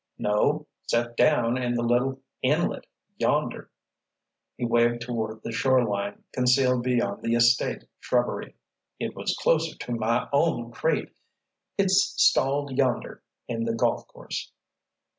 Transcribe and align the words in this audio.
"No. 0.17 0.65
Set 0.87 1.15
down 1.15 1.59
in 1.61 1.75
the 1.75 1.83
little 1.83 2.21
inlet, 2.41 2.87
yonder." 3.19 3.69
He 4.57 4.65
waved 4.65 5.03
toward 5.03 5.43
the 5.43 5.51
shoreline 5.51 6.23
concealed 6.33 6.81
beyond 6.81 7.21
the 7.21 7.35
estate 7.35 7.83
shrubbery. 7.99 8.55
"It 8.99 9.15
was 9.15 9.37
closer 9.39 9.77
to 9.77 9.91
my 9.93 10.27
own 10.33 10.71
crate—it's 10.71 12.15
stalled 12.17 12.71
yonder 12.75 13.21
in 13.47 13.65
the 13.65 13.75
golf 13.75 14.07
course." 14.07 14.51